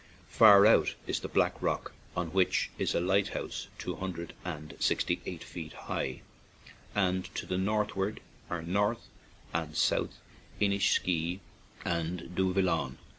[0.29, 4.33] Far out is the Black Rock, on which is a light house two hun dred
[4.43, 6.23] and sixty eight feet high,
[6.95, 8.19] and to the northward
[8.49, 9.05] are North
[9.53, 10.17] and South
[10.59, 11.39] In ishkea
[11.85, 12.97] and Duvillaun.